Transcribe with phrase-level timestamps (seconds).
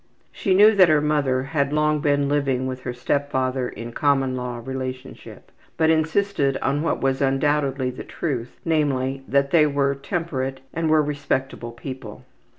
[0.31, 4.35] She knew that her mother had long been living with her step father in common
[4.35, 10.61] law relationship, but insisted on what was undoubtedly the truth, namely, that they were temperate
[10.73, 12.25] and very respectable people.